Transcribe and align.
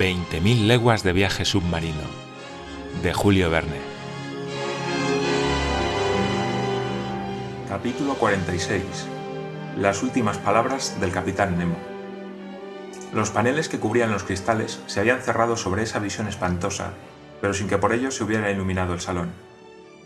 20.000 0.00 0.66
leguas 0.66 1.02
de 1.02 1.12
viaje 1.12 1.44
submarino 1.44 2.00
de 3.02 3.12
Julio 3.12 3.50
Verne. 3.50 3.76
Capítulo 7.68 8.14
46. 8.14 8.82
Las 9.76 10.02
últimas 10.02 10.38
palabras 10.38 10.98
del 11.02 11.12
capitán 11.12 11.58
Nemo. 11.58 11.76
Los 13.12 13.28
paneles 13.28 13.68
que 13.68 13.78
cubrían 13.78 14.10
los 14.10 14.24
cristales 14.24 14.80
se 14.86 15.00
habían 15.00 15.20
cerrado 15.20 15.58
sobre 15.58 15.82
esa 15.82 15.98
visión 15.98 16.28
espantosa, 16.28 16.94
pero 17.42 17.52
sin 17.52 17.68
que 17.68 17.76
por 17.76 17.92
ello 17.92 18.10
se 18.10 18.24
hubiera 18.24 18.50
iluminado 18.50 18.94
el 18.94 19.00
salón. 19.00 19.32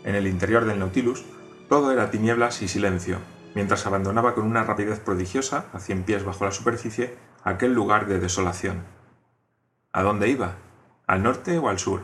En 0.03 0.15
el 0.15 0.27
interior 0.27 0.65
del 0.65 0.79
Nautilus 0.79 1.23
todo 1.69 1.93
era 1.93 2.11
tinieblas 2.11 2.61
y 2.61 2.67
silencio, 2.67 3.19
mientras 3.53 3.85
abandonaba 3.85 4.35
con 4.35 4.43
una 4.45 4.65
rapidez 4.65 4.99
prodigiosa, 4.99 5.67
a 5.71 5.79
cien 5.79 6.03
pies 6.03 6.25
bajo 6.25 6.43
la 6.43 6.51
superficie, 6.51 7.15
aquel 7.45 7.73
lugar 7.73 8.07
de 8.07 8.19
desolación. 8.19 8.94
¿A 9.95 10.03
dónde 10.03 10.27
iba? 10.27 10.55
¿Al 11.07 11.23
norte 11.23 11.57
o 11.57 11.69
al 11.69 11.79
sur? 11.79 12.01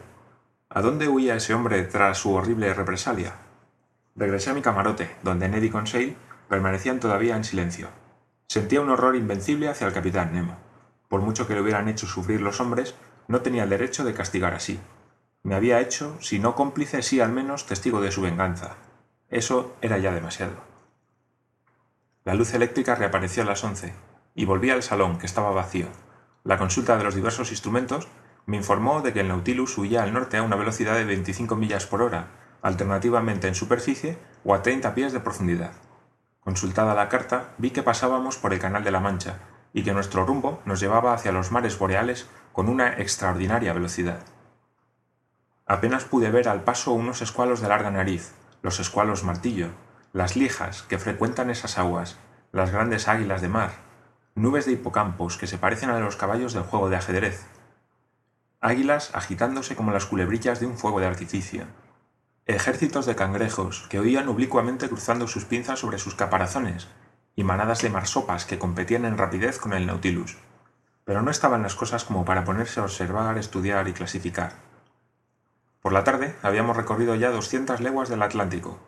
¿A 0.69 0.81
dónde 0.81 1.09
huía 1.09 1.35
ese 1.35 1.53
hombre 1.53 1.83
tras 1.83 2.19
su 2.19 2.31
horrible 2.31 2.73
represalia? 2.73 3.35
Regresé 4.15 4.49
a 4.49 4.53
mi 4.53 4.61
camarote, 4.61 5.13
donde 5.23 5.49
Ned 5.49 5.61
y 5.61 5.69
Conseil 5.69 6.15
permanecían 6.47 7.01
todavía 7.01 7.35
en 7.35 7.43
silencio. 7.43 7.89
Sentía 8.47 8.79
un 8.79 8.91
horror 8.91 9.17
invencible 9.17 9.67
hacia 9.67 9.87
el 9.87 9.93
capitán 9.93 10.31
Nemo. 10.31 10.55
Por 11.09 11.19
mucho 11.19 11.45
que 11.45 11.53
le 11.53 11.59
hubieran 11.59 11.89
hecho 11.89 12.07
sufrir 12.07 12.39
los 12.39 12.61
hombres, 12.61 12.95
no 13.27 13.41
tenía 13.41 13.63
el 13.63 13.69
derecho 13.69 14.05
de 14.05 14.13
castigar 14.13 14.53
así. 14.53 14.79
Me 15.43 15.55
había 15.55 15.81
hecho, 15.81 16.15
si 16.21 16.39
no 16.39 16.55
cómplice, 16.55 17.01
sí 17.01 17.19
al 17.19 17.33
menos 17.33 17.65
testigo 17.65 17.99
de 17.99 18.13
su 18.13 18.21
venganza. 18.21 18.77
Eso 19.27 19.75
era 19.81 19.97
ya 19.97 20.13
demasiado. 20.13 20.55
La 22.23 22.35
luz 22.35 22.53
eléctrica 22.53 22.95
reapareció 22.95 23.43
a 23.43 23.47
las 23.47 23.65
once, 23.65 23.93
y 24.33 24.45
volví 24.45 24.69
al 24.69 24.81
salón, 24.81 25.19
que 25.19 25.25
estaba 25.25 25.51
vacío. 25.51 25.87
La 26.43 26.57
consulta 26.57 26.97
de 26.97 27.03
los 27.03 27.13
diversos 27.13 27.51
instrumentos 27.51 28.07
me 28.47 28.57
informó 28.57 29.01
de 29.01 29.13
que 29.13 29.19
el 29.19 29.27
Nautilus 29.27 29.77
huía 29.77 30.01
al 30.01 30.13
norte 30.13 30.37
a 30.37 30.43
una 30.43 30.55
velocidad 30.55 30.95
de 30.95 31.05
25 31.05 31.55
millas 31.55 31.85
por 31.85 32.01
hora, 32.01 32.29
alternativamente 32.63 33.47
en 33.47 33.55
superficie 33.55 34.17
o 34.43 34.55
a 34.55 34.63
30 34.63 34.95
pies 34.95 35.13
de 35.13 35.19
profundidad. 35.19 35.73
Consultada 36.39 36.95
la 36.95 37.09
carta, 37.09 37.53
vi 37.59 37.69
que 37.69 37.83
pasábamos 37.83 38.37
por 38.37 38.53
el 38.53 38.59
Canal 38.59 38.83
de 38.83 38.89
la 38.89 38.99
Mancha 38.99 39.37
y 39.73 39.83
que 39.83 39.93
nuestro 39.93 40.25
rumbo 40.25 40.61
nos 40.65 40.79
llevaba 40.79 41.13
hacia 41.13 41.31
los 41.31 41.51
mares 41.51 41.77
boreales 41.77 42.27
con 42.51 42.67
una 42.67 42.93
extraordinaria 42.99 43.73
velocidad. 43.73 44.23
Apenas 45.67 46.03
pude 46.05 46.31
ver 46.31 46.49
al 46.49 46.63
paso 46.63 46.91
unos 46.91 47.21
escualos 47.21 47.61
de 47.61 47.69
larga 47.69 47.91
nariz, 47.91 48.33
los 48.63 48.79
escualos 48.79 49.23
martillo, 49.23 49.69
las 50.11 50.35
lijas 50.35 50.81
que 50.83 50.97
frecuentan 50.97 51.51
esas 51.51 51.77
aguas, 51.77 52.17
las 52.51 52.71
grandes 52.71 53.07
águilas 53.07 53.41
de 53.41 53.47
mar, 53.47 53.90
nubes 54.35 54.65
de 54.65 54.73
hipocampos 54.73 55.37
que 55.37 55.47
se 55.47 55.57
parecen 55.57 55.89
a 55.89 55.99
los 55.99 56.15
caballos 56.15 56.53
del 56.53 56.63
juego 56.63 56.89
de 56.89 56.95
ajedrez, 56.95 57.45
águilas 58.61 59.13
agitándose 59.13 59.75
como 59.75 59.91
las 59.91 60.05
culebrillas 60.05 60.59
de 60.59 60.67
un 60.67 60.77
fuego 60.77 60.99
de 60.99 61.07
artificio, 61.07 61.65
ejércitos 62.45 63.05
de 63.05 63.15
cangrejos 63.15 63.87
que 63.89 63.99
oían 63.99 64.27
oblicuamente 64.29 64.87
cruzando 64.87 65.27
sus 65.27 65.45
pinzas 65.45 65.79
sobre 65.79 65.97
sus 65.97 66.15
caparazones, 66.15 66.87
y 67.35 67.43
manadas 67.43 67.81
de 67.81 67.89
marsopas 67.89 68.45
que 68.45 68.59
competían 68.59 69.05
en 69.05 69.17
rapidez 69.17 69.57
con 69.57 69.73
el 69.73 69.87
Nautilus. 69.87 70.37
Pero 71.05 71.21
no 71.21 71.31
estaban 71.31 71.63
las 71.63 71.75
cosas 71.75 72.03
como 72.03 72.25
para 72.25 72.43
ponerse 72.43 72.79
a 72.79 72.83
observar, 72.83 73.37
estudiar 73.37 73.87
y 73.87 73.93
clasificar. 73.93 74.53
Por 75.81 75.93
la 75.93 76.03
tarde 76.03 76.35
habíamos 76.43 76.77
recorrido 76.77 77.15
ya 77.15 77.31
doscientas 77.31 77.81
leguas 77.81 78.09
del 78.09 78.21
Atlántico. 78.21 78.79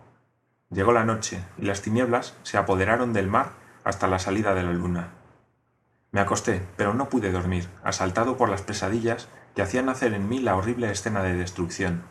Llegó 0.70 0.92
la 0.92 1.06
noche 1.06 1.44
y 1.58 1.66
las 1.66 1.82
tinieblas 1.82 2.36
se 2.44 2.58
apoderaron 2.58 3.14
del 3.14 3.28
mar 3.28 3.54
hasta 3.84 4.08
la 4.08 4.20
salida 4.20 4.54
de 4.54 4.64
la 4.64 4.74
luna. 4.74 5.10
Me 6.14 6.22
acosté, 6.22 6.62
pero 6.78 6.94
no 6.94 7.10
pude 7.10 7.32
dormir, 7.32 7.68
asaltado 7.84 8.38
por 8.38 8.48
las 8.48 8.62
pesadillas 8.62 9.30
que 9.56 9.64
hacían 9.64 9.88
nacer 9.88 10.14
en 10.14 10.30
mí 10.30 10.40
la 10.40 10.56
horrible 10.56 10.92
escena 10.92 11.24
de 11.24 11.34
destrucción. 11.34 12.04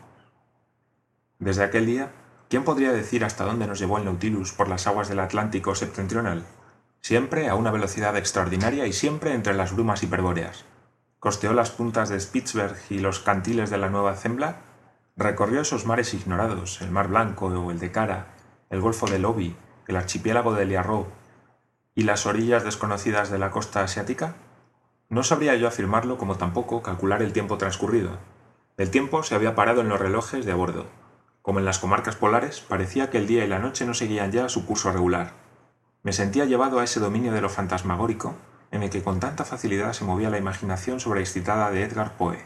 Desde 1.39 1.63
aquel 1.63 1.85
día, 1.85 2.11
¿quién 2.49 2.65
podría 2.65 2.91
decir 2.91 3.23
hasta 3.23 3.45
dónde 3.45 3.65
nos 3.65 3.79
llevó 3.79 3.97
el 3.97 4.03
Nautilus 4.03 4.51
por 4.51 4.67
las 4.67 4.87
aguas 4.87 5.07
del 5.07 5.21
Atlántico 5.21 5.73
septentrional? 5.73 6.43
Siempre 6.99 7.47
a 7.47 7.55
una 7.55 7.71
velocidad 7.71 8.17
extraordinaria 8.17 8.85
y 8.87 8.91
siempre 8.91 9.33
entre 9.33 9.53
las 9.53 9.73
brumas 9.73 10.03
hiperbóreas. 10.03 10.65
Costeó 11.19 11.53
las 11.53 11.71
puntas 11.71 12.09
de 12.09 12.19
Spitzberg 12.19 12.75
y 12.89 12.99
los 12.99 13.19
cantiles 13.19 13.69
de 13.69 13.77
la 13.77 13.89
Nueva 13.89 14.17
Zembla, 14.17 14.57
recorrió 15.15 15.61
esos 15.61 15.85
mares 15.85 16.13
ignorados, 16.13 16.81
el 16.81 16.91
Mar 16.91 17.07
Blanco 17.07 17.45
o 17.45 17.71
el 17.71 17.79
de 17.79 17.91
Cara, 17.91 18.35
el 18.69 18.81
Golfo 18.81 19.05
de 19.05 19.19
Lobi, 19.19 19.55
el 19.87 19.95
archipiélago 19.95 20.53
de 20.53 20.65
Liarro, 20.65 21.07
y 21.95 22.03
las 22.03 22.25
orillas 22.25 22.63
desconocidas 22.63 23.29
de 23.29 23.39
la 23.39 23.51
costa 23.51 23.83
asiática? 23.83 24.35
No 25.09 25.23
sabría 25.23 25.55
yo 25.55 25.67
afirmarlo 25.67 26.17
como 26.17 26.37
tampoco 26.37 26.81
calcular 26.81 27.21
el 27.21 27.33
tiempo 27.33 27.57
transcurrido. 27.57 28.17
El 28.77 28.89
tiempo 28.89 29.23
se 29.23 29.35
había 29.35 29.55
parado 29.55 29.81
en 29.81 29.89
los 29.89 29.99
relojes 29.99 30.45
de 30.45 30.51
a 30.51 30.55
bordo. 30.55 30.87
Como 31.41 31.59
en 31.59 31.65
las 31.65 31.79
comarcas 31.79 32.15
polares, 32.15 32.61
parecía 32.61 33.09
que 33.09 33.17
el 33.17 33.27
día 33.27 33.45
y 33.45 33.47
la 33.47 33.59
noche 33.59 33.85
no 33.85 33.93
seguían 33.93 34.31
ya 34.31 34.49
su 34.49 34.65
curso 34.65 34.91
regular. 34.91 35.33
Me 36.01 36.13
sentía 36.13 36.45
llevado 36.45 36.79
a 36.79 36.83
ese 36.83 36.99
dominio 36.99 37.31
de 37.33 37.41
lo 37.41 37.49
fantasmagórico 37.49 38.35
en 38.73 38.81
el 38.81 38.89
que 38.89 39.03
con 39.03 39.19
tanta 39.19 39.45
facilidad 39.45 39.93
se 39.93 40.03
movía 40.03 40.31
la 40.31 40.39
imaginación 40.39 40.99
sobreexcitada 40.99 41.69
de 41.69 41.83
Edgar 41.83 42.17
Poe. 42.17 42.39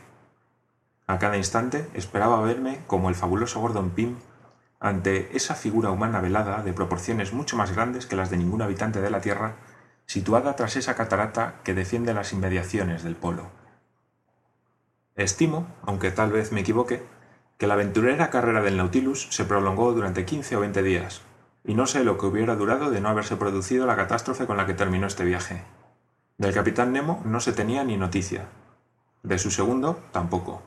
A 1.08 1.20
cada 1.20 1.38
instante 1.38 1.90
esperaba 1.94 2.42
verme 2.42 2.82
como 2.86 3.08
el 3.08 3.16
fabuloso 3.16 3.62
Gordon 3.62 3.92
Pym 3.92 4.18
ante 4.80 5.36
esa 5.36 5.56
figura 5.56 5.92
humana 5.92 6.22
velada 6.22 6.64
de 6.64 6.74
proporciones 6.74 7.34
mucho 7.34 7.58
más 7.58 7.74
grandes 7.74 8.06
que 8.06 8.16
las 8.16 8.30
de 8.30 8.38
ningún 8.38 8.62
habitante 8.62 9.02
de 9.02 9.10
la 9.10 9.22
Tierra, 9.22 9.56
situada 10.06 10.56
tras 10.56 10.76
esa 10.76 10.96
catarata 10.96 11.56
que 11.64 11.74
defiende 11.74 12.14
las 12.14 12.34
inmediaciones 12.34 13.04
del 13.04 13.16
polo. 13.16 13.50
Estimo, 15.16 15.68
aunque 15.82 16.12
tal 16.12 16.32
vez 16.32 16.52
me 16.52 16.62
equivoque, 16.62 17.04
que 17.58 17.68
la 17.68 17.74
aventurera 17.74 18.30
carrera 18.30 18.62
del 18.62 18.78
Nautilus 18.78 19.28
se 19.32 19.46
prolongó 19.46 19.92
durante 19.94 20.26
quince 20.26 20.56
o 20.56 20.60
veinte 20.60 20.84
días, 20.84 21.22
y 21.64 21.74
no 21.74 21.88
sé 21.88 22.04
lo 22.04 22.18
que 22.18 22.28
hubiera 22.28 22.56
durado 22.56 22.92
de 22.92 23.02
no 23.02 23.10
haberse 23.10 23.36
producido 23.36 23.86
la 23.86 23.96
catástrofe 23.96 24.46
con 24.46 24.58
la 24.58 24.66
que 24.66 24.76
terminó 24.76 25.08
este 25.08 25.26
viaje. 25.26 25.64
Del 26.38 26.54
capitán 26.54 26.94
Nemo 26.94 27.22
no 27.26 27.40
se 27.40 27.52
tenía 27.52 27.84
ni 27.84 27.98
noticia. 27.98 28.46
De 29.24 29.40
su 29.40 29.50
segundo, 29.50 30.00
tampoco. 30.12 30.62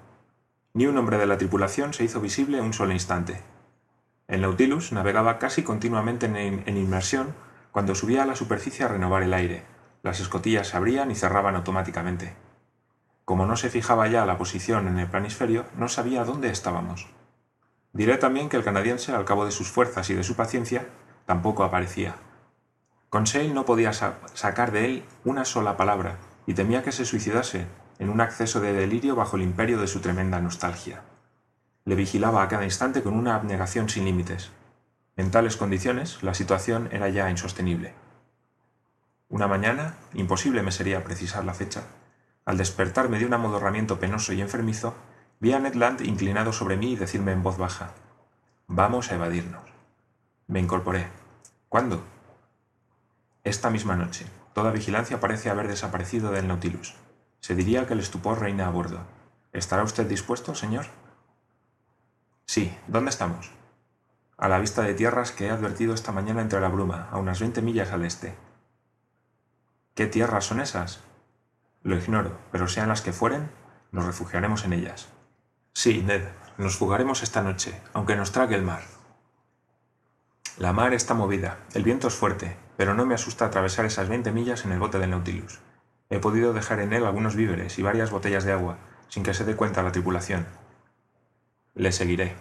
Ni 0.74 0.86
un 0.86 0.98
hombre 0.98 1.16
de 1.16 1.26
la 1.26 1.38
tripulación 1.38 1.94
se 1.94 2.04
hizo 2.04 2.20
visible 2.20 2.60
un 2.60 2.72
solo 2.72 2.92
instante. 2.92 3.40
El 4.30 4.42
Nautilus 4.42 4.92
navegaba 4.92 5.40
casi 5.40 5.64
continuamente 5.64 6.26
en, 6.26 6.76
inmersión 6.76 7.34
cuando 7.72 7.96
subía 7.96 8.22
a 8.22 8.26
la 8.26 8.36
superficie 8.36 8.84
a 8.84 8.88
renovar 8.88 9.24
el 9.24 9.34
aire. 9.34 9.64
Las 10.04 10.20
escotillas 10.20 10.68
se 10.68 10.76
abrían 10.76 11.10
y 11.10 11.16
cerraban 11.16 11.56
automáticamente. 11.56 12.36
Como 13.24 13.44
no 13.44 13.56
se 13.56 13.70
fijaba 13.70 14.06
ya 14.06 14.24
la 14.26 14.38
posición 14.38 14.86
en 14.86 15.00
el 15.00 15.08
planisferio, 15.08 15.64
no 15.76 15.88
sabía 15.88 16.22
dónde 16.22 16.48
estábamos. 16.48 17.08
Diré 17.92 18.18
también 18.18 18.48
que 18.48 18.56
el 18.56 18.62
canadiense, 18.62 19.12
al 19.12 19.24
cabo 19.24 19.44
de 19.44 19.50
sus 19.50 19.68
fuerzas 19.68 20.08
y 20.10 20.14
de 20.14 20.22
su 20.22 20.36
paciencia, 20.36 20.86
tampoco 21.26 21.64
aparecía. 21.64 22.14
Conseil 23.08 23.52
no 23.52 23.64
podía 23.64 23.92
sacar 23.92 24.70
de 24.70 24.84
él 24.84 25.04
una 25.24 25.44
sola 25.44 25.76
palabra 25.76 26.18
y 26.46 26.54
temía 26.54 26.84
que 26.84 26.92
se 26.92 27.04
suicidase 27.04 27.66
en 27.98 28.08
un 28.08 28.20
acceso 28.20 28.60
de 28.60 28.74
delirio 28.74 29.16
bajo 29.16 29.34
el 29.34 29.42
imperio 29.42 29.80
de 29.80 29.88
su 29.88 29.98
tremenda 29.98 30.40
nostalgia 30.40 31.02
le 31.90 31.96
vigilaba 31.96 32.44
a 32.44 32.46
cada 32.46 32.62
instante 32.62 33.02
con 33.02 33.14
una 33.14 33.34
abnegación 33.34 33.88
sin 33.88 34.04
límites. 34.04 34.52
En 35.16 35.32
tales 35.32 35.56
condiciones, 35.56 36.22
la 36.22 36.34
situación 36.34 36.88
era 36.92 37.08
ya 37.08 37.28
insostenible. 37.28 37.94
Una 39.28 39.48
mañana, 39.48 39.96
imposible 40.14 40.62
me 40.62 40.70
sería 40.70 41.02
precisar 41.02 41.44
la 41.44 41.52
fecha, 41.52 41.82
al 42.44 42.58
despertarme 42.58 43.18
de 43.18 43.26
un 43.26 43.34
amodorramiento 43.34 43.98
penoso 43.98 44.32
y 44.32 44.40
enfermizo, 44.40 44.94
vi 45.40 45.52
a 45.52 45.58
Ned 45.58 45.74
Land 45.74 46.02
inclinado 46.02 46.52
sobre 46.52 46.76
mí 46.76 46.92
y 46.92 46.96
decirme 46.96 47.32
en 47.32 47.42
voz 47.42 47.58
baja, 47.58 47.90
Vamos 48.68 49.10
a 49.10 49.16
evadirnos. 49.16 49.64
Me 50.46 50.60
incorporé. 50.60 51.08
¿Cuándo? 51.68 52.04
Esta 53.42 53.68
misma 53.68 53.96
noche. 53.96 54.26
Toda 54.52 54.70
vigilancia 54.70 55.18
parece 55.18 55.50
haber 55.50 55.66
desaparecido 55.66 56.30
del 56.30 56.46
Nautilus. 56.46 56.94
Se 57.40 57.56
diría 57.56 57.88
que 57.88 57.94
el 57.94 57.98
estupor 57.98 58.38
reina 58.38 58.68
a 58.68 58.70
bordo. 58.70 59.00
¿Estará 59.52 59.82
usted 59.82 60.06
dispuesto, 60.06 60.54
señor? 60.54 60.86
Sí, 62.52 62.76
¿dónde 62.88 63.10
estamos? 63.10 63.52
A 64.36 64.48
la 64.48 64.58
vista 64.58 64.82
de 64.82 64.94
tierras 64.94 65.30
que 65.30 65.46
he 65.46 65.50
advertido 65.50 65.94
esta 65.94 66.10
mañana 66.10 66.42
entre 66.42 66.60
la 66.60 66.68
bruma, 66.68 67.08
a 67.12 67.18
unas 67.18 67.38
veinte 67.38 67.62
millas 67.62 67.92
al 67.92 68.04
este. 68.04 68.34
¿Qué 69.94 70.08
tierras 70.08 70.46
son 70.46 70.58
esas? 70.58 70.98
Lo 71.84 71.94
ignoro, 71.94 72.40
pero 72.50 72.66
sean 72.66 72.88
las 72.88 73.02
que 73.02 73.12
fueren, 73.12 73.52
nos 73.92 74.04
refugiaremos 74.04 74.64
en 74.64 74.72
ellas. 74.72 75.06
Sí, 75.74 76.02
Ned, 76.02 76.26
nos 76.58 76.76
fugaremos 76.76 77.22
esta 77.22 77.40
noche, 77.40 77.80
aunque 77.92 78.16
nos 78.16 78.32
trague 78.32 78.56
el 78.56 78.62
mar. 78.62 78.82
La 80.58 80.72
mar 80.72 80.92
está 80.92 81.14
movida, 81.14 81.58
el 81.74 81.84
viento 81.84 82.08
es 82.08 82.14
fuerte, 82.14 82.56
pero 82.76 82.94
no 82.94 83.06
me 83.06 83.14
asusta 83.14 83.44
atravesar 83.44 83.84
esas 83.84 84.08
veinte 84.08 84.32
millas 84.32 84.64
en 84.64 84.72
el 84.72 84.80
bote 84.80 84.98
del 84.98 85.10
Nautilus. 85.10 85.60
He 86.08 86.18
podido 86.18 86.52
dejar 86.52 86.80
en 86.80 86.94
él 86.94 87.06
algunos 87.06 87.36
víveres 87.36 87.78
y 87.78 87.82
varias 87.82 88.10
botellas 88.10 88.42
de 88.42 88.50
agua, 88.54 88.78
sin 89.06 89.22
que 89.22 89.34
se 89.34 89.44
dé 89.44 89.54
cuenta 89.54 89.84
la 89.84 89.92
tripulación. 89.92 90.48
Le 91.80 91.92
seguiré. 91.92 92.34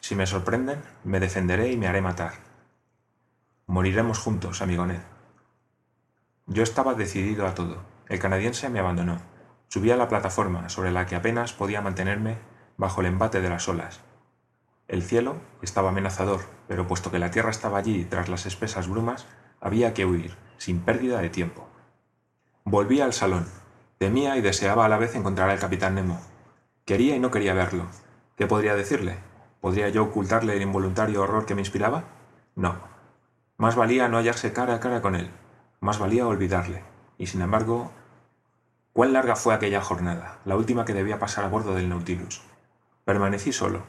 Si 0.00 0.14
me 0.14 0.26
sorprenden, 0.26 0.82
me 1.04 1.20
defenderé 1.20 1.72
y 1.72 1.78
me 1.78 1.86
haré 1.86 2.02
matar. 2.02 2.34
Moriremos 3.66 4.18
juntos, 4.18 4.60
amigo 4.60 4.84
Ned. 4.84 5.00
Yo 6.44 6.62
estaba 6.62 6.92
decidido 6.92 7.46
a 7.46 7.54
todo. 7.54 7.82
El 8.10 8.18
canadiense 8.18 8.68
me 8.68 8.78
abandonó. 8.78 9.22
Subí 9.68 9.90
a 9.90 9.96
la 9.96 10.10
plataforma, 10.10 10.68
sobre 10.68 10.90
la 10.90 11.06
que 11.06 11.16
apenas 11.16 11.54
podía 11.54 11.80
mantenerme 11.80 12.36
bajo 12.76 13.00
el 13.00 13.06
embate 13.06 13.40
de 13.40 13.48
las 13.48 13.70
olas. 13.70 14.02
El 14.86 15.02
cielo 15.02 15.36
estaba 15.62 15.88
amenazador, 15.88 16.42
pero 16.68 16.86
puesto 16.86 17.10
que 17.10 17.18
la 17.18 17.30
tierra 17.30 17.48
estaba 17.48 17.78
allí 17.78 18.04
tras 18.04 18.28
las 18.28 18.44
espesas 18.44 18.86
brumas, 18.86 19.26
había 19.62 19.94
que 19.94 20.04
huir, 20.04 20.36
sin 20.58 20.80
pérdida 20.80 21.22
de 21.22 21.30
tiempo. 21.30 21.66
Volví 22.64 23.00
al 23.00 23.14
salón. 23.14 23.46
Temía 23.96 24.36
y 24.36 24.42
deseaba 24.42 24.84
a 24.84 24.90
la 24.90 24.98
vez 24.98 25.14
encontrar 25.14 25.48
al 25.48 25.58
capitán 25.58 25.94
Nemo. 25.94 26.20
Quería 26.84 27.16
y 27.16 27.18
no 27.18 27.30
quería 27.30 27.54
verlo. 27.54 27.86
¿Qué 28.36 28.46
podría 28.46 28.74
decirle? 28.74 29.16
¿Podría 29.62 29.88
yo 29.88 30.02
ocultarle 30.02 30.54
el 30.54 30.60
involuntario 30.60 31.22
horror 31.22 31.46
que 31.46 31.54
me 31.54 31.62
inspiraba? 31.62 32.04
No. 32.56 32.76
Más 33.56 33.74
valía 33.74 34.06
no 34.08 34.18
hallarse 34.18 34.52
cara 34.52 34.74
a 34.74 34.80
cara 34.80 35.00
con 35.00 35.14
él. 35.14 35.30
Más 35.80 35.98
valía 35.98 36.26
olvidarle. 36.26 36.84
Y 37.16 37.28
sin 37.28 37.40
embargo, 37.40 37.90
¿cuán 38.92 39.14
larga 39.14 39.34
fue 39.34 39.54
aquella 39.54 39.80
jornada, 39.80 40.40
la 40.44 40.56
última 40.56 40.84
que 40.84 40.92
debía 40.92 41.18
pasar 41.18 41.44
a 41.44 41.48
bordo 41.48 41.74
del 41.74 41.88
Nautilus? 41.88 42.42
Permanecí 43.06 43.50
solo. 43.50 43.82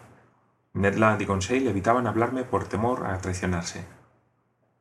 Ned 0.74 0.96
Land 0.96 1.22
y 1.22 1.26
Conseil 1.26 1.68
evitaban 1.68 2.08
hablarme 2.08 2.46
por 2.46 2.64
temor 2.64 3.08
a 3.08 3.18
traicionarse. 3.18 3.84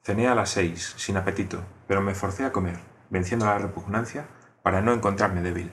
Cené 0.04 0.28
a 0.28 0.36
las 0.36 0.50
seis, 0.50 0.94
sin 0.98 1.16
apetito, 1.16 1.64
pero 1.88 2.00
me 2.00 2.14
forcé 2.14 2.44
a 2.44 2.52
comer, 2.52 2.78
venciendo 3.10 3.46
la 3.46 3.58
repugnancia 3.58 4.28
para 4.62 4.80
no 4.80 4.92
encontrarme 4.92 5.42
débil. 5.42 5.72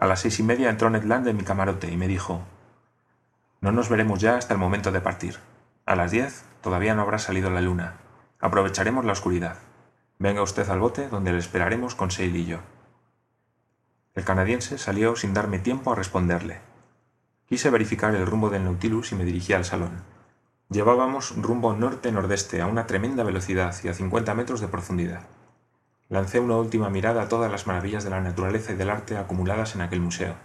A 0.00 0.06
las 0.06 0.20
seis 0.20 0.38
y 0.38 0.44
media 0.44 0.70
entró 0.70 0.90
Ned 0.90 1.02
Land 1.02 1.26
en 1.26 1.36
mi 1.36 1.42
camarote 1.42 1.90
y 1.90 1.96
me 1.96 2.06
dijo 2.06 2.42
No 3.60 3.72
nos 3.72 3.88
veremos 3.88 4.20
ya 4.20 4.36
hasta 4.36 4.54
el 4.54 4.60
momento 4.60 4.92
de 4.92 5.00
partir. 5.00 5.38
A 5.86 5.96
las 5.96 6.12
diez 6.12 6.44
todavía 6.60 6.94
no 6.94 7.02
habrá 7.02 7.18
salido 7.18 7.50
la 7.50 7.60
luna. 7.60 7.94
Aprovecharemos 8.38 9.04
la 9.04 9.12
oscuridad. 9.12 9.58
Venga 10.20 10.42
usted 10.42 10.68
al 10.68 10.78
bote, 10.78 11.08
donde 11.08 11.32
le 11.32 11.38
esperaremos 11.38 11.96
con 11.96 12.12
Seil 12.12 12.36
y 12.36 12.46
yo. 12.46 12.58
El 14.14 14.24
canadiense 14.24 14.78
salió 14.78 15.16
sin 15.16 15.34
darme 15.34 15.58
tiempo 15.58 15.90
a 15.90 15.96
responderle. 15.96 16.60
Quise 17.46 17.70
verificar 17.70 18.14
el 18.14 18.26
rumbo 18.26 18.50
del 18.50 18.64
Nautilus 18.64 19.10
y 19.10 19.16
me 19.16 19.24
dirigí 19.24 19.52
al 19.52 19.64
salón. 19.64 20.04
Llevábamos 20.70 21.34
rumbo 21.36 21.74
norte-nordeste 21.74 22.60
a 22.60 22.66
una 22.66 22.86
tremenda 22.86 23.24
velocidad 23.24 23.74
y 23.82 23.88
a 23.88 23.94
50 23.94 24.32
metros 24.34 24.60
de 24.60 24.68
profundidad. 24.68 25.22
Lancé 26.10 26.40
una 26.40 26.56
última 26.56 26.88
mirada 26.88 27.22
a 27.22 27.28
todas 27.28 27.52
las 27.52 27.66
maravillas 27.66 28.02
de 28.02 28.08
la 28.08 28.22
naturaleza 28.22 28.72
y 28.72 28.76
del 28.76 28.88
arte 28.88 29.18
acumuladas 29.18 29.74
en 29.74 29.82
aquel 29.82 30.00
museo, 30.00 30.36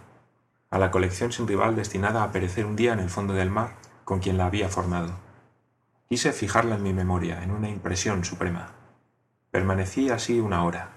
a 0.69 0.77
la 0.77 0.91
colección 0.91 1.31
sin 1.31 1.47
rival 1.47 1.77
destinada 1.77 2.23
a 2.23 2.33
perecer 2.33 2.65
un 2.65 2.75
día 2.75 2.91
en 2.91 2.99
el 2.99 3.09
fondo 3.09 3.33
del 3.33 3.49
mar 3.49 3.75
con 4.03 4.19
quien 4.19 4.37
la 4.37 4.47
había 4.47 4.67
formado. 4.67 5.13
Quise 6.09 6.33
fijarla 6.33 6.75
en 6.75 6.83
mi 6.83 6.91
memoria, 6.91 7.43
en 7.43 7.51
una 7.51 7.69
impresión 7.69 8.25
suprema. 8.25 8.71
Permanecí 9.51 10.09
así 10.09 10.41
una 10.41 10.65
hora, 10.65 10.89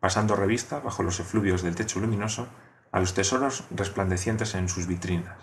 pasando 0.00 0.36
revista, 0.36 0.80
bajo 0.80 1.02
los 1.02 1.18
efluvios 1.18 1.62
del 1.62 1.74
techo 1.74 1.98
luminoso, 1.98 2.46
a 2.92 3.00
los 3.00 3.14
tesoros 3.14 3.64
resplandecientes 3.70 4.54
en 4.54 4.68
sus 4.68 4.86
vitrinas. 4.86 5.38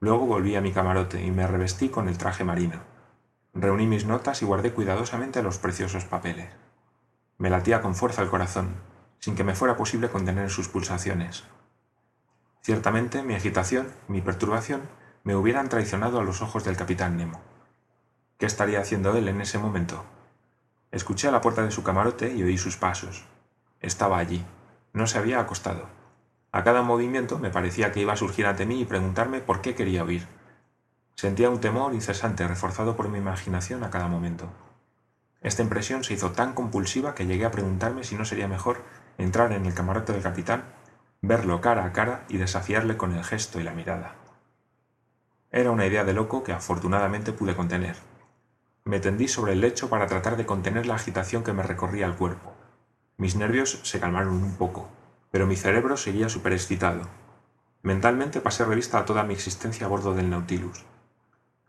Luego 0.00 0.26
volví 0.26 0.56
a 0.56 0.60
mi 0.60 0.72
camarote 0.72 1.24
y 1.24 1.30
me 1.30 1.46
revestí 1.46 1.88
con 1.88 2.08
el 2.08 2.18
traje 2.18 2.44
marino. 2.44 2.80
Reuní 3.54 3.86
mis 3.86 4.04
notas 4.04 4.42
y 4.42 4.44
guardé 4.44 4.72
cuidadosamente 4.72 5.42
los 5.42 5.58
preciosos 5.58 6.04
papeles. 6.04 6.50
Me 7.38 7.50
latía 7.50 7.82
con 7.82 7.94
fuerza 7.94 8.22
el 8.22 8.30
corazón, 8.30 8.74
sin 9.18 9.34
que 9.34 9.44
me 9.44 9.54
fuera 9.54 9.76
posible 9.76 10.08
contener 10.08 10.50
sus 10.50 10.68
pulsaciones. 10.68 11.44
Ciertamente 12.62 13.22
mi 13.22 13.34
agitación, 13.34 13.92
mi 14.08 14.20
perturbación, 14.20 14.82
me 15.24 15.34
hubieran 15.34 15.68
traicionado 15.68 16.20
a 16.20 16.24
los 16.24 16.42
ojos 16.42 16.64
del 16.64 16.76
capitán 16.76 17.16
Nemo. 17.16 17.40
¿Qué 18.38 18.46
estaría 18.46 18.80
haciendo 18.80 19.16
él 19.16 19.28
en 19.28 19.40
ese 19.40 19.58
momento? 19.58 20.04
Escuché 20.92 21.28
a 21.28 21.32
la 21.32 21.40
puerta 21.40 21.62
de 21.62 21.70
su 21.70 21.82
camarote 21.82 22.34
y 22.34 22.42
oí 22.42 22.56
sus 22.56 22.76
pasos. 22.76 23.24
Estaba 23.80 24.18
allí. 24.18 24.44
No 24.92 25.06
se 25.06 25.18
había 25.18 25.40
acostado. 25.40 25.88
A 26.52 26.62
cada 26.62 26.82
movimiento 26.82 27.38
me 27.38 27.50
parecía 27.50 27.90
que 27.90 28.00
iba 28.00 28.12
a 28.12 28.16
surgir 28.16 28.46
ante 28.46 28.64
mí 28.64 28.80
y 28.80 28.84
preguntarme 28.84 29.40
por 29.40 29.60
qué 29.60 29.74
quería 29.74 30.04
huir. 30.04 30.28
Sentía 31.16 31.50
un 31.50 31.60
temor 31.60 31.94
incesante 31.94 32.46
reforzado 32.46 32.94
por 32.96 33.08
mi 33.08 33.18
imaginación 33.18 33.82
a 33.82 33.90
cada 33.90 34.06
momento. 34.06 34.48
Esta 35.44 35.62
impresión 35.62 36.04
se 36.04 36.14
hizo 36.14 36.32
tan 36.32 36.54
compulsiva 36.54 37.14
que 37.14 37.26
llegué 37.26 37.44
a 37.44 37.50
preguntarme 37.50 38.02
si 38.02 38.16
no 38.16 38.24
sería 38.24 38.48
mejor 38.48 38.82
entrar 39.18 39.52
en 39.52 39.66
el 39.66 39.74
camarote 39.74 40.14
del 40.14 40.22
capitán, 40.22 40.64
verlo 41.20 41.60
cara 41.60 41.84
a 41.84 41.92
cara 41.92 42.24
y 42.30 42.38
desafiarle 42.38 42.96
con 42.96 43.12
el 43.12 43.22
gesto 43.22 43.60
y 43.60 43.62
la 43.62 43.74
mirada. 43.74 44.16
Era 45.52 45.70
una 45.70 45.86
idea 45.86 46.02
de 46.02 46.14
loco 46.14 46.42
que 46.42 46.52
afortunadamente 46.52 47.32
pude 47.32 47.54
contener. 47.54 47.96
Me 48.84 49.00
tendí 49.00 49.28
sobre 49.28 49.52
el 49.52 49.60
lecho 49.60 49.90
para 49.90 50.06
tratar 50.06 50.38
de 50.38 50.46
contener 50.46 50.86
la 50.86 50.94
agitación 50.94 51.44
que 51.44 51.52
me 51.52 51.62
recorría 51.62 52.06
el 52.06 52.16
cuerpo. 52.16 52.54
Mis 53.18 53.36
nervios 53.36 53.80
se 53.82 54.00
calmaron 54.00 54.42
un 54.42 54.56
poco, 54.56 54.88
pero 55.30 55.46
mi 55.46 55.56
cerebro 55.56 55.98
seguía 55.98 56.30
superexcitado. 56.30 57.02
Mentalmente 57.82 58.40
pasé 58.40 58.64
revista 58.64 58.98
a 58.98 59.04
toda 59.04 59.24
mi 59.24 59.34
existencia 59.34 59.84
a 59.84 59.90
bordo 59.90 60.14
del 60.14 60.30
Nautilus, 60.30 60.86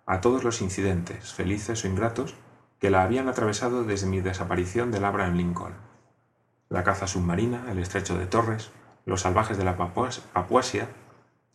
a 0.05 0.21
todos 0.21 0.45
los 0.45 0.61
incidentes, 0.61 1.33
felices 1.33 1.83
o 1.83 1.87
ingratos, 1.87 2.35
que 2.79 2.89
la 2.89 3.03
habían 3.03 3.29
atravesado 3.29 3.83
desde 3.83 4.07
mi 4.07 4.21
desaparición 4.21 4.91
del 4.91 5.05
Abraham 5.05 5.35
Lincoln. 5.35 5.73
La 6.69 6.83
caza 6.83 7.07
submarina, 7.07 7.71
el 7.71 7.79
estrecho 7.79 8.17
de 8.17 8.25
Torres, 8.25 8.71
los 9.05 9.21
salvajes 9.21 9.57
de 9.57 9.63
la 9.63 9.77
Papuasia, 9.77 10.89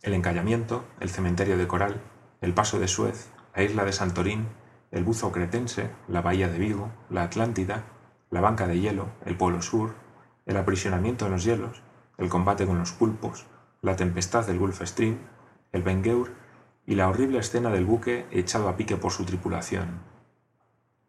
el 0.01 0.13
encallamiento, 0.13 0.83
el 0.99 1.09
cementerio 1.09 1.57
de 1.57 1.67
Coral, 1.67 2.01
el 2.41 2.53
paso 2.53 2.79
de 2.79 2.87
Suez, 2.87 3.29
la 3.55 3.63
isla 3.63 3.85
de 3.85 3.93
Santorín, 3.93 4.47
el 4.89 5.03
buzo 5.03 5.31
cretense, 5.31 5.89
la 6.07 6.21
bahía 6.21 6.47
de 6.47 6.57
Vigo, 6.57 6.91
la 7.09 7.23
Atlántida, 7.23 7.83
la 8.29 8.41
banca 8.41 8.67
de 8.67 8.79
hielo, 8.79 9.09
el 9.25 9.37
Polo 9.37 9.61
Sur, 9.61 9.93
el 10.45 10.57
aprisionamiento 10.57 11.25
en 11.25 11.33
los 11.33 11.43
hielos, 11.43 11.81
el 12.17 12.29
combate 12.29 12.65
con 12.65 12.79
los 12.79 12.91
pulpos, 12.91 13.45
la 13.81 13.95
tempestad 13.95 14.45
del 14.47 14.59
Gulf 14.59 14.81
Stream, 14.81 15.19
el 15.71 15.83
Bengeur 15.83 16.31
y 16.85 16.95
la 16.95 17.09
horrible 17.09 17.39
escena 17.39 17.69
del 17.69 17.85
buque 17.85 18.25
echado 18.31 18.69
a 18.69 18.75
pique 18.75 18.97
por 18.97 19.11
su 19.11 19.25
tripulación. 19.25 20.10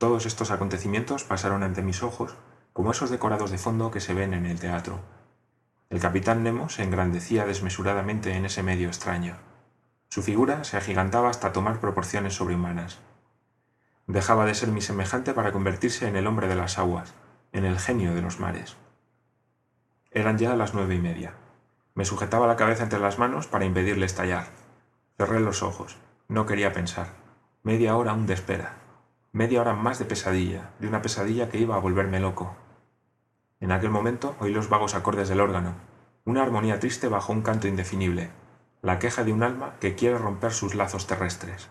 Todos 0.02 0.26
estos 0.26 0.50
acontecimientos 0.50 1.22
pasaron 1.22 1.62
ante 1.62 1.80
mis 1.80 2.02
ojos 2.02 2.34
como 2.72 2.90
esos 2.90 3.08
decorados 3.08 3.52
de 3.52 3.58
fondo 3.58 3.92
que 3.92 4.00
se 4.00 4.14
ven 4.14 4.34
en 4.34 4.46
el 4.46 4.58
teatro. 4.58 4.98
El 5.90 6.00
capitán 6.00 6.42
Nemo 6.42 6.68
se 6.68 6.82
engrandecía 6.82 7.46
desmesuradamente 7.46 8.34
en 8.34 8.44
ese 8.44 8.64
medio 8.64 8.88
extraño. 8.88 9.36
Su 10.08 10.24
figura 10.24 10.64
se 10.64 10.76
agigantaba 10.76 11.30
hasta 11.30 11.52
tomar 11.52 11.78
proporciones 11.78 12.34
sobrehumanas. 12.34 12.98
Dejaba 14.08 14.44
de 14.44 14.56
ser 14.56 14.70
mi 14.70 14.80
semejante 14.80 15.34
para 15.34 15.52
convertirse 15.52 16.08
en 16.08 16.16
el 16.16 16.26
hombre 16.26 16.48
de 16.48 16.56
las 16.56 16.80
aguas, 16.80 17.14
en 17.52 17.64
el 17.64 17.78
genio 17.78 18.12
de 18.12 18.22
los 18.22 18.40
mares. 18.40 18.76
Eran 20.10 20.36
ya 20.36 20.56
las 20.56 20.74
nueve 20.74 20.96
y 20.96 21.00
media. 21.00 21.34
Me 21.94 22.04
sujetaba 22.04 22.48
la 22.48 22.56
cabeza 22.56 22.82
entre 22.82 22.98
las 22.98 23.20
manos 23.20 23.46
para 23.46 23.66
impedirle 23.66 24.06
estallar. 24.06 24.46
Cerré 25.16 25.38
los 25.38 25.62
ojos. 25.62 25.96
No 26.26 26.44
quería 26.44 26.72
pensar. 26.72 27.10
Media 27.62 27.94
hora 27.96 28.10
aún 28.10 28.26
de 28.26 28.34
espera. 28.34 28.81
Media 29.34 29.62
hora 29.62 29.72
más 29.72 29.98
de 29.98 30.04
pesadilla, 30.04 30.72
de 30.78 30.86
una 30.86 31.00
pesadilla 31.00 31.48
que 31.48 31.56
iba 31.56 31.74
a 31.74 31.78
volverme 31.78 32.20
loco. 32.20 32.54
En 33.60 33.72
aquel 33.72 33.88
momento 33.88 34.36
oí 34.40 34.52
los 34.52 34.68
vagos 34.68 34.94
acordes 34.94 35.30
del 35.30 35.40
órgano, 35.40 35.74
una 36.26 36.42
armonía 36.42 36.78
triste 36.78 37.08
bajo 37.08 37.32
un 37.32 37.40
canto 37.40 37.66
indefinible, 37.66 38.30
la 38.82 38.98
queja 38.98 39.24
de 39.24 39.32
un 39.32 39.42
alma 39.42 39.76
que 39.80 39.94
quiere 39.94 40.18
romper 40.18 40.52
sus 40.52 40.74
lazos 40.74 41.06
terrestres. 41.06 41.70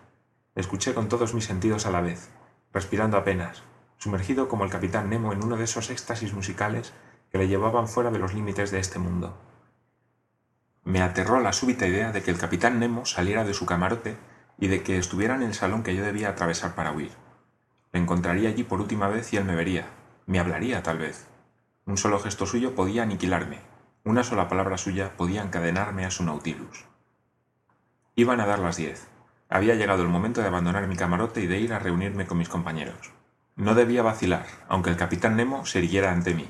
Escuché 0.55 0.95
con 0.95 1.07
todos 1.07 1.35
mis 1.35 1.45
sentidos 1.45 1.85
a 1.85 1.91
la 1.91 2.01
vez, 2.01 2.31
respirando 2.73 3.15
apenas, 3.15 3.61
sumergido 3.97 4.49
como 4.49 4.63
el 4.63 4.71
capitán 4.71 5.11
Nemo 5.11 5.31
en 5.31 5.43
uno 5.43 5.55
de 5.55 5.65
esos 5.65 5.91
éxtasis 5.91 6.33
musicales 6.33 6.93
que 7.31 7.37
le 7.37 7.47
llevaban 7.47 7.87
fuera 7.87 8.09
de 8.09 8.17
los 8.17 8.33
límites 8.33 8.71
de 8.71 8.79
este 8.79 8.97
mundo. 8.97 9.37
Me 10.83 11.03
aterró 11.03 11.39
la 11.39 11.53
súbita 11.53 11.85
idea 11.85 12.11
de 12.11 12.23
que 12.23 12.31
el 12.31 12.39
capitán 12.39 12.79
Nemo 12.79 13.05
saliera 13.05 13.43
de 13.43 13.53
su 13.53 13.67
camarote 13.67 14.17
y 14.57 14.67
de 14.67 14.81
que 14.81 14.97
estuviera 14.97 15.35
en 15.35 15.43
el 15.43 15.53
salón 15.53 15.83
que 15.83 15.95
yo 15.95 16.03
debía 16.03 16.29
atravesar 16.29 16.73
para 16.73 16.91
huir. 16.91 17.20
Le 17.91 17.99
encontraría 17.99 18.49
allí 18.49 18.63
por 18.63 18.81
última 18.81 19.07
vez 19.07 19.31
y 19.33 19.37
él 19.37 19.45
me 19.45 19.55
vería, 19.55 19.87
me 20.25 20.39
hablaría 20.39 20.83
tal 20.83 20.97
vez. 20.97 21.27
Un 21.85 21.97
solo 21.97 22.19
gesto 22.19 22.45
suyo 22.45 22.75
podía 22.75 23.03
aniquilarme, 23.03 23.59
una 24.03 24.23
sola 24.23 24.47
palabra 24.47 24.77
suya 24.77 25.15
podía 25.15 25.43
encadenarme 25.43 26.05
a 26.05 26.11
su 26.11 26.23
Nautilus. 26.23 26.85
Iban 28.15 28.39
a 28.39 28.45
dar 28.45 28.59
las 28.59 28.77
diez. 28.77 29.07
Había 29.49 29.75
llegado 29.75 30.01
el 30.01 30.09
momento 30.09 30.41
de 30.41 30.47
abandonar 30.47 30.87
mi 30.87 30.95
camarote 30.95 31.41
y 31.41 31.47
de 31.47 31.59
ir 31.59 31.73
a 31.73 31.79
reunirme 31.79 32.25
con 32.25 32.37
mis 32.37 32.49
compañeros. 32.49 33.11
No 33.55 33.75
debía 33.75 34.01
vacilar, 34.01 34.47
aunque 34.69 34.89
el 34.89 34.97
capitán 34.97 35.35
Nemo 35.35 35.65
se 35.65 35.79
irguiera 35.79 36.11
ante 36.11 36.33
mí. 36.33 36.49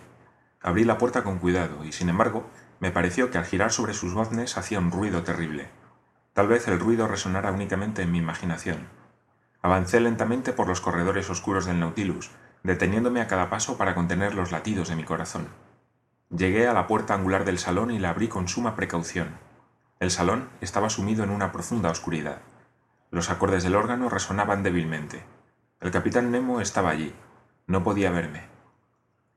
Abrí 0.61 0.85
la 0.85 0.97
puerta 0.97 1.23
con 1.23 1.39
cuidado 1.39 1.83
y, 1.83 1.91
sin 1.91 2.09
embargo, 2.09 2.45
me 2.79 2.91
pareció 2.91 3.31
que 3.31 3.37
al 3.37 3.45
girar 3.45 3.71
sobre 3.71 3.93
sus 3.93 4.13
goznes 4.13 4.57
hacía 4.57 4.79
un 4.79 4.91
ruido 4.91 5.23
terrible. 5.23 5.69
Tal 6.33 6.47
vez 6.47 6.67
el 6.67 6.79
ruido 6.79 7.07
resonara 7.07 7.51
únicamente 7.51 8.03
en 8.03 8.11
mi 8.11 8.19
imaginación. 8.19 8.87
Avancé 9.61 9.99
lentamente 9.99 10.53
por 10.53 10.67
los 10.67 10.81
corredores 10.81 11.29
oscuros 11.29 11.65
del 11.65 11.79
Nautilus, 11.79 12.31
deteniéndome 12.63 13.21
a 13.21 13.27
cada 13.27 13.49
paso 13.49 13.77
para 13.77 13.93
contener 13.93 14.33
los 14.33 14.51
latidos 14.51 14.89
de 14.89 14.95
mi 14.95 15.03
corazón. 15.03 15.47
Llegué 16.29 16.67
a 16.67 16.73
la 16.73 16.87
puerta 16.87 17.13
angular 17.13 17.45
del 17.45 17.59
salón 17.59 17.91
y 17.91 17.99
la 17.99 18.09
abrí 18.09 18.27
con 18.27 18.47
suma 18.47 18.75
precaución. 18.75 19.37
El 19.99 20.11
salón 20.11 20.49
estaba 20.61 20.89
sumido 20.89 21.23
en 21.23 21.29
una 21.29 21.51
profunda 21.51 21.91
oscuridad. 21.91 22.41
Los 23.11 23.29
acordes 23.29 23.63
del 23.63 23.75
órgano 23.75 24.09
resonaban 24.09 24.63
débilmente. 24.63 25.23
El 25.81 25.91
capitán 25.91 26.31
Nemo 26.31 26.61
estaba 26.61 26.89
allí. 26.89 27.13
No 27.67 27.83
podía 27.83 28.11
verme. 28.11 28.45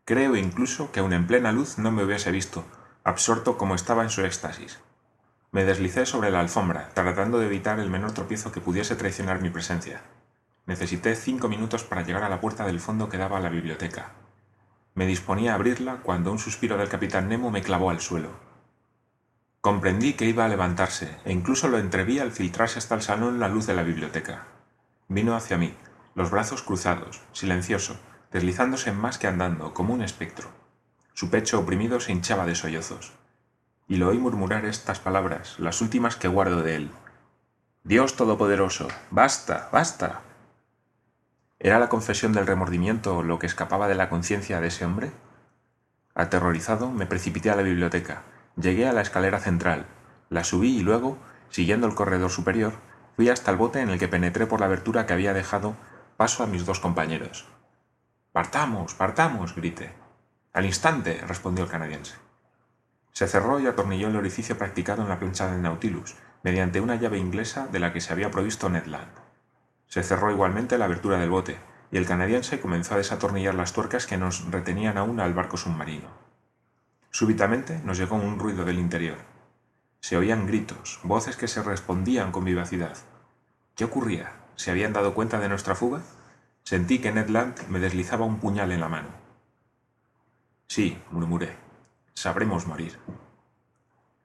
Creo 0.05 0.37
incluso 0.37 0.93
que 0.93 1.01
aun 1.01 1.13
en 1.13 1.27
plena 1.27 1.51
luz 1.51 1.79
no 1.79 1.91
me 1.91 2.05
hubiese 2.05 2.31
visto, 2.31 2.65
absorto 3.03 3.59
como 3.59 3.75
estaba 3.75 4.03
en 4.03 4.11
su 4.11 4.25
éxtasis. 4.25 4.79
Me 5.55 5.65
deslicé 5.65 6.05
sobre 6.05 6.33
la 6.33 6.41
alfombra, 6.41 6.91
tratando 6.95 7.39
de 7.39 7.47
evitar 7.47 7.79
el 7.79 7.89
menor 7.89 8.11
tropiezo 8.11 8.51
que 8.51 8.61
pudiese 8.61 8.97
traicionar 8.97 9.41
mi 9.41 9.51
presencia. 9.51 10.03
Necesité 10.67 11.15
cinco 11.15 11.47
minutos 11.47 11.85
para 11.85 12.03
llegar 12.03 12.25
a 12.25 12.29
la 12.29 12.41
puerta 12.41 12.67
del 12.67 12.81
fondo 12.81 13.09
que 13.09 13.19
daba 13.19 13.39
a 13.39 13.41
la 13.41 13.51
biblioteca. 13.51 14.15
Me 14.97 15.07
disponía 15.07 15.53
a 15.53 15.55
abrirla 15.55 15.99
cuando 16.03 16.33
un 16.33 16.41
suspiro 16.41 16.77
del 16.77 16.89
capitán 16.89 17.29
Nemo 17.29 17.53
me 17.53 17.63
clavó 17.63 17.91
al 17.91 18.01
suelo. 18.01 18.31
Comprendí 19.61 20.15
que 20.15 20.25
iba 20.25 20.45
a 20.45 20.49
levantarse, 20.49 21.19
e 21.25 21.31
incluso 21.31 21.69
lo 21.69 21.79
entreví 21.79 22.19
al 22.19 22.33
filtrarse 22.33 22.81
hasta 22.81 22.97
el 22.97 23.03
salón 23.03 23.39
la 23.39 23.47
luz 23.47 23.65
de 23.69 23.75
la 23.75 23.85
biblioteca. 23.85 24.49
Vino 25.07 25.37
hacia 25.37 25.57
mí, 25.57 25.73
los 26.17 26.33
brazos 26.33 26.65
cruzados, 26.65 27.21
silencioso, 27.33 27.97
deslizándose 28.33 28.91
más 28.91 29.19
que 29.19 29.29
andando, 29.29 29.73
como 29.73 29.95
un 29.95 30.03
espectro. 30.03 30.49
Su 31.13 31.31
pecho 31.31 31.61
oprimido 31.61 32.01
se 32.01 32.11
hinchaba 32.11 32.45
de 32.45 32.57
sollozos. 32.57 33.13
Y 33.87 33.97
lo 33.97 34.09
oí 34.09 34.19
murmurar 34.19 34.65
estas 34.65 34.99
palabras, 34.99 35.59
las 35.59 35.81
últimas 35.81 36.17
que 36.17 36.29
guardo 36.29 36.63
de 36.63 36.77
él. 36.77 36.91
Dios 37.83 38.17
Todopoderoso, 38.17 38.89
basta, 39.11 39.69
basta. 39.73 40.23
¿Era 41.59 41.79
la 41.79 41.91
confesión 41.91 42.33
del 42.33 42.47
remordimiento 42.47 43.23
lo 43.23 43.39
que 43.39 43.47
escapaba 43.47 43.89
de 43.89 43.95
la 43.95 44.09
conciencia 44.09 44.61
de 44.61 44.69
ese 44.69 44.87
hombre? 44.87 45.13
Aterrorizado, 46.15 46.91
me 46.91 47.07
precipité 47.07 47.51
a 47.51 47.57
la 47.57 47.63
biblioteca. 47.63 48.23
Llegué 48.57 48.89
a 48.89 48.93
la 48.93 49.03
escalera 49.03 49.39
central, 49.41 49.87
la 50.31 50.45
subí 50.45 50.79
y 50.79 50.83
luego, 50.83 51.19
siguiendo 51.51 51.87
el 51.87 51.95
corredor 51.95 52.31
superior, 52.31 52.73
fui 53.17 53.29
hasta 53.29 53.51
el 53.51 53.57
bote 53.57 53.81
en 53.81 53.91
el 53.91 53.99
que 53.99 54.09
penetré 54.09 54.47
por 54.47 54.61
la 54.61 54.67
abertura 54.67 55.07
que 55.07 55.13
había 55.13 55.35
dejado 55.35 55.77
paso 56.17 56.43
a 56.43 56.47
mis 56.47 56.65
dos 56.65 56.81
compañeros. 56.81 57.47
Partamos, 58.33 58.95
partamos, 58.95 59.55
grité. 59.55 59.93
Al 60.53 60.65
instante, 60.65 61.21
respondió 61.27 61.65
el 61.65 61.71
canadiense. 61.71 62.15
Se 63.15 63.29
cerró 63.29 63.61
y 63.61 63.67
atornilló 63.69 64.09
el 64.09 64.17
orificio 64.17 64.59
practicado 64.59 65.03
en 65.03 65.09
la 65.09 65.21
plancha 65.21 65.51
del 65.51 65.63
Nautilus, 65.63 66.17
mediante 66.43 66.81
una 66.81 66.97
llave 66.97 67.19
inglesa 67.19 67.69
de 67.69 67.79
la 67.79 67.93
que 67.93 68.01
se 68.01 68.13
había 68.13 68.33
provisto 68.33 68.69
Ned 68.69 68.87
Land. 68.87 69.13
Se 69.87 70.03
cerró 70.03 70.33
igualmente 70.33 70.77
la 70.79 70.87
abertura 70.87 71.19
del 71.19 71.31
bote, 71.31 71.57
y 71.93 71.97
el 71.97 72.07
canadiense 72.07 72.61
comenzó 72.61 72.95
a 72.95 72.97
desatornillar 72.99 73.55
las 73.55 73.73
tuercas 73.73 74.07
que 74.07 74.17
nos 74.19 74.51
retenían 74.51 74.99
aún 74.99 75.21
al 75.21 75.33
barco 75.33 75.57
submarino. 75.57 76.09
Súbitamente 77.11 77.81
nos 77.85 77.99
llegó 77.99 78.17
un 78.17 78.41
ruido 78.41 78.65
del 78.65 78.81
interior. 78.81 79.19
Se 80.01 80.17
oían 80.17 80.49
gritos, 80.49 80.99
voces 81.05 81.37
que 81.37 81.47
se 81.47 81.63
respondían 81.63 82.33
con 82.33 82.45
vivacidad. 82.45 82.97
¿Qué 83.77 83.85
ocurría? 83.85 84.33
¿Se 84.57 84.73
habían 84.73 84.93
dado 84.93 85.15
cuenta 85.15 85.39
de 85.39 85.49
nuestra 85.49 85.77
fuga? 85.77 86.03
Sentí 86.65 86.99
que 86.99 87.13
Ned 87.13 87.29
Land 87.29 87.69
me 87.69 87.79
deslizaba 87.79 88.27
un 88.27 88.41
puñal 88.41 88.73
en 88.73 88.81
la 88.81 88.89
mano. 88.89 89.09
Sí, 90.67 91.01
murmuré. 91.13 91.64
Sabremos 92.15 92.67
morir. 92.67 92.99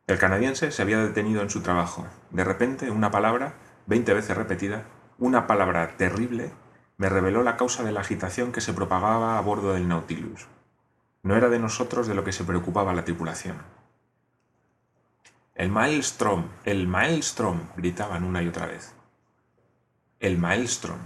El 0.07 0.17
canadiense 0.17 0.71
se 0.71 0.81
había 0.81 0.99
detenido 0.99 1.41
en 1.41 1.49
su 1.49 1.61
trabajo. 1.61 2.07
De 2.29 2.43
repente, 2.43 2.89
una 2.91 3.11
palabra, 3.11 3.55
veinte 3.87 4.13
veces 4.13 4.37
repetida, 4.37 4.85
una 5.17 5.47
palabra 5.47 5.97
terrible, 5.97 6.51
me 6.97 7.09
reveló 7.09 7.43
la 7.43 7.57
causa 7.57 7.83
de 7.83 7.91
la 7.91 8.01
agitación 8.01 8.51
que 8.51 8.61
se 8.61 8.73
propagaba 8.73 9.37
a 9.37 9.41
bordo 9.41 9.73
del 9.73 9.87
Nautilus. 9.87 10.47
No 11.23 11.35
era 11.35 11.49
de 11.49 11.59
nosotros 11.59 12.07
de 12.07 12.13
lo 12.13 12.23
que 12.23 12.31
se 12.31 12.43
preocupaba 12.43 12.93
la 12.93 13.03
tripulación. 13.03 13.57
El 15.55 15.69
Maelstrom, 15.69 16.45
el 16.63 16.87
Maelstrom, 16.87 17.59
gritaban 17.75 18.23
una 18.23 18.41
y 18.41 18.47
otra 18.47 18.65
vez. 18.65 18.93
El 20.19 20.37
Maelstrom. 20.37 20.99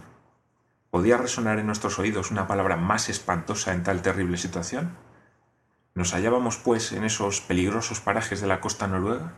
¿Podía 0.91 1.17
resonar 1.17 1.57
en 1.59 1.65
nuestros 1.65 1.97
oídos 1.97 2.29
una 2.29 2.45
palabra 2.45 2.77
más 2.77 3.09
espantosa 3.09 3.73
en 3.73 3.83
tal 3.83 4.01
terrible 4.01 4.37
situación? 4.37 4.95
¿Nos 5.95 6.15
hallábamos, 6.15 6.57
pues, 6.57 6.91
en 6.91 7.03
esos 7.03 7.41
peligrosos 7.41 7.99
parajes 7.99 8.41
de 8.41 8.47
la 8.47 8.61
costa 8.61 8.87
noruega? 8.87 9.33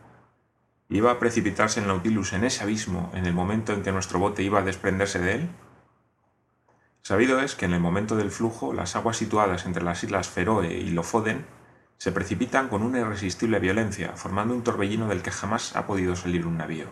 ¿Iba 0.88 1.10
a 1.10 1.18
precipitarse 1.18 1.80
el 1.80 1.86
Nautilus 1.86 2.32
en 2.32 2.44
ese 2.44 2.62
abismo 2.62 3.10
en 3.12 3.26
el 3.26 3.34
momento 3.34 3.74
en 3.74 3.82
que 3.82 3.92
nuestro 3.92 4.18
bote 4.18 4.42
iba 4.42 4.60
a 4.60 4.62
desprenderse 4.62 5.18
de 5.18 5.34
él? 5.34 5.50
Sabido 7.02 7.40
es 7.40 7.56
que 7.56 7.66
en 7.66 7.74
el 7.74 7.80
momento 7.80 8.16
del 8.16 8.30
flujo 8.30 8.72
las 8.72 8.96
aguas 8.96 9.18
situadas 9.18 9.66
entre 9.66 9.84
las 9.84 10.02
islas 10.02 10.30
Feroe 10.30 10.72
y 10.72 10.88
Lofoden 10.92 11.44
se 11.98 12.10
precipitan 12.10 12.68
con 12.68 12.82
una 12.82 13.00
irresistible 13.00 13.58
violencia, 13.58 14.16
formando 14.16 14.54
un 14.54 14.64
torbellino 14.64 15.08
del 15.08 15.20
que 15.20 15.32
jamás 15.32 15.76
ha 15.76 15.86
podido 15.86 16.16
salir 16.16 16.46
un 16.46 16.56
navío. 16.56 16.90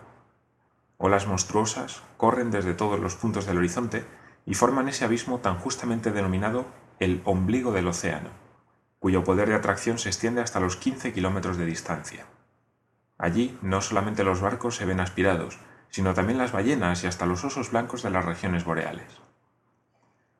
Olas 0.99 1.27
monstruosas 1.27 2.03
corren 2.19 2.51
desde 2.51 2.75
todos 2.75 3.01
los 3.01 3.15
puntos 3.15 3.47
del 3.47 3.57
horizonte 3.57 4.05
y 4.45 4.55
forman 4.57 4.91
ese 4.91 5.07
abismo 5.07 5.39
tan 5.39 5.57
justamente 5.57 6.11
denominado 6.11 6.67
el 7.01 7.23
ombligo 7.25 7.73
del 7.73 7.89
océano 7.89 8.44
cuyo 9.05 9.23
poder 9.23 9.51
de 9.51 9.55
atracción 9.55 9.99
se 9.99 10.09
extiende 10.09 10.41
hasta 10.41 10.61
los 10.61 10.77
15 10.77 11.13
kilómetros 11.13 11.59
de 11.59 11.67
distancia. 11.67 12.25
Allí 13.19 13.55
no 13.61 13.83
solamente 13.83 14.25
los 14.25 14.41
barcos 14.41 14.77
se 14.77 14.87
ven 14.87 14.99
aspirados, 14.99 15.59
sino 15.91 16.15
también 16.15 16.39
las 16.39 16.53
ballenas 16.53 17.05
y 17.05 17.07
hasta 17.07 17.27
los 17.27 17.45
osos 17.45 17.71
blancos 17.71 18.03
de 18.03 18.09
las 18.09 18.25
regiones 18.25 18.65
boreales. 18.65 19.05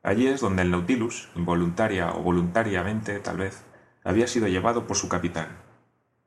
Allí 0.03 0.29
es 0.29 0.41
donde 0.41 0.63
el 0.63 0.71
Nautilus, 0.71 1.29
involuntaria 1.35 2.11
o 2.13 2.23
voluntariamente 2.23 3.21
tal 3.21 3.37
vez, 3.37 3.65
había 4.03 4.27
sido 4.27 4.49
llevado 4.49 4.87
por 4.87 4.97
su 4.97 5.11
capitán. 5.11 5.59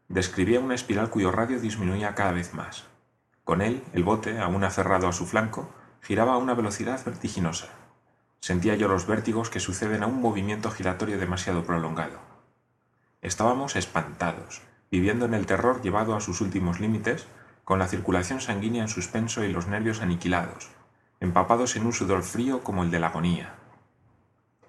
Describía 0.08 0.60
una 0.60 0.75
espiral 0.75 1.10
cuyo 1.10 1.32
radio 1.32 1.60
disminuía 1.60 2.13
cada 2.13 2.34
vez 2.34 2.53
más. 2.53 2.86
Con 3.46 3.63
él, 3.63 3.82
el 3.94 4.03
bote, 4.03 4.38
aún 4.38 4.63
aferrado 4.63 5.08
a 5.08 5.13
su 5.13 5.25
flanco, 5.25 5.74
giraba 6.03 6.34
a 6.34 6.38
una 6.38 6.53
velocidad 6.53 7.03
vertiginosa. 7.03 7.70
Sentía 8.39 8.75
yo 8.75 8.88
los 8.88 9.08
vértigos 9.08 9.50
que 9.50 9.60
suceden 9.60 10.03
a 10.03 10.08
un 10.08 10.22
movimiento 10.22 10.72
giratorio 10.72 11.17
demasiado 11.17 11.63
prolongado. 11.63 12.20
Estábamos 13.22 13.75
espantados, 13.75 14.62
viviendo 14.91 15.25
en 15.25 15.34
el 15.34 15.46
terror 15.46 15.82
llevado 15.82 16.15
a 16.15 16.22
sus 16.22 16.41
últimos 16.41 16.79
límites, 16.79 17.27
con 17.65 17.79
la 17.79 17.88
circulación 17.88 18.39
sanguínea 18.39 18.84
en 18.84 18.88
suspenso 18.88 19.44
y 19.44 19.51
los 19.51 19.67
nervios 19.67 20.01
aniquilados, 20.01 20.70
empapados 21.20 21.75
en 21.75 21.86
un 21.86 21.94
sudor 21.94 22.24
frío 22.24 22.63
como 22.63 22.84
el 22.84 22.91
de 22.91 23.00
la 23.00 23.08
agonía. 23.08 23.56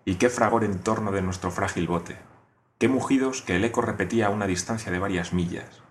Y 0.05 0.17
qué 0.17 0.31
fragor 0.31 0.65
en 0.65 0.81
torno 0.81 1.13
de 1.13 1.23
nuestro 1.23 1.51
frágil 1.51 1.87
bote, 1.87 2.19
qué 2.79 2.89
mugidos 2.89 3.43
que 3.43 3.57
el 3.57 3.65
eco 3.65 3.83
repetía 3.83 4.27
a 4.27 4.31
una 4.31 4.47
distancia 4.47 4.91
de 4.91 4.99
varias 4.99 5.33
millas, 5.33 5.83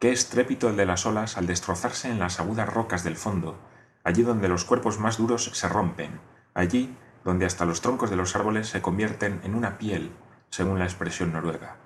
qué 0.00 0.10
estrépito 0.10 0.68
el 0.68 0.76
de 0.76 0.86
las 0.86 1.06
olas 1.06 1.36
al 1.36 1.46
destrozarse 1.46 2.10
en 2.10 2.18
las 2.18 2.40
agudas 2.40 2.72
rocas 2.72 3.04
del 3.04 3.16
fondo, 3.16 3.58
allí 4.02 4.22
donde 4.22 4.48
los 4.48 4.64
cuerpos 4.64 4.98
más 4.98 5.18
duros 5.18 5.44
se 5.52 5.68
rompen, 5.68 6.18
allí 6.56 6.96
donde 7.22 7.44
hasta 7.44 7.66
los 7.66 7.82
troncos 7.82 8.10
de 8.10 8.16
los 8.16 8.34
árboles 8.34 8.68
se 8.68 8.80
convierten 8.80 9.40
en 9.44 9.54
una 9.54 9.78
piel 9.78 10.10
según 10.50 10.78
la 10.78 10.84
expresión 10.84 11.32
noruega. 11.32 11.76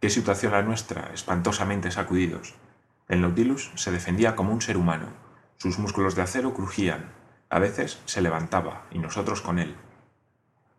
Qué 0.00 0.10
situación 0.10 0.52
la 0.52 0.62
nuestra, 0.62 1.10
espantosamente 1.14 1.90
sacudidos. 1.90 2.54
El 3.08 3.22
Nautilus 3.22 3.72
se 3.74 3.90
defendía 3.90 4.36
como 4.36 4.52
un 4.52 4.60
ser 4.60 4.76
humano. 4.76 5.06
Sus 5.56 5.78
músculos 5.78 6.14
de 6.14 6.22
acero 6.22 6.52
crujían. 6.52 7.12
A 7.48 7.58
veces 7.58 8.00
se 8.04 8.20
levantaba, 8.20 8.82
y 8.90 8.98
nosotros 8.98 9.40
con 9.40 9.58
él. 9.58 9.76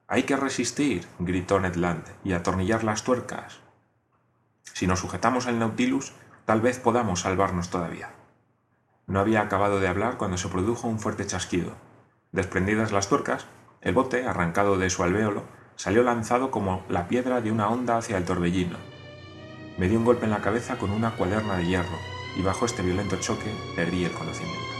Hay 0.08 0.24
que 0.24 0.36
resistir, 0.36 1.08
gritó 1.18 1.60
Ned 1.60 1.76
Land, 1.76 2.04
y 2.24 2.34
atornillar 2.34 2.84
las 2.84 3.04
tuercas. 3.04 3.62
Si 4.74 4.86
nos 4.86 5.00
sujetamos 5.00 5.48
al 5.48 5.58
Nautilus, 5.58 6.14
tal 6.46 6.62
vez 6.62 6.78
podamos 6.78 7.22
salvarnos 7.22 7.70
todavía. 7.70 8.12
No 9.08 9.20
había 9.20 9.42
acabado 9.42 9.80
de 9.80 9.88
hablar 9.88 10.18
cuando 10.18 10.38
se 10.38 10.50
produjo 10.50 10.88
un 10.88 11.00
fuerte 11.00 11.26
chasquido. 11.26 11.85
Desprendidas 12.36 12.92
las 12.92 13.08
tuercas, 13.08 13.46
el 13.80 13.94
bote, 13.94 14.26
arrancado 14.28 14.78
de 14.78 14.90
su 14.90 15.04
alvéolo, 15.04 15.44
salió 15.78 16.04
lanzado 16.04 16.52
como 16.52 16.84
la 16.90 17.08
piedra 17.08 17.40
de 17.40 17.50
una 17.50 17.70
onda 17.70 17.96
hacia 17.96 18.18
el 18.18 18.26
torbellino. 18.26 18.76
Me 19.78 19.88
dio 19.88 19.98
un 19.98 20.04
golpe 20.04 20.26
en 20.26 20.32
la 20.32 20.42
cabeza 20.42 20.78
con 20.78 20.92
una 20.92 21.12
cuaderna 21.16 21.56
de 21.56 21.66
hierro 21.66 21.98
y 22.38 22.42
bajo 22.42 22.66
este 22.66 22.82
violento 22.82 23.16
choque 23.22 23.54
perdí 23.78 24.04
el 24.04 24.12
conocimiento. 24.12 24.75